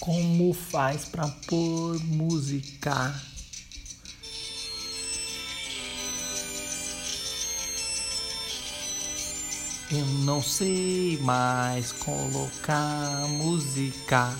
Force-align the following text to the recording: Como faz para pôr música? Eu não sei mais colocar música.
Como 0.00 0.54
faz 0.54 1.04
para 1.04 1.28
pôr 1.46 2.02
música? 2.06 3.14
Eu 9.92 10.06
não 10.24 10.42
sei 10.42 11.18
mais 11.18 11.92
colocar 11.92 13.26
música. 13.28 14.34